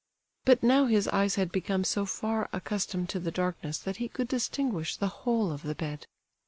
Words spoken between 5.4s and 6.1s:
of the bed.